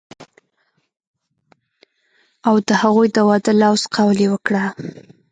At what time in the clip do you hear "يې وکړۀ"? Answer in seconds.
4.23-4.65